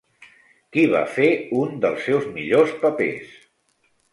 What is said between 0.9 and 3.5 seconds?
va fer un dels seus millors papers?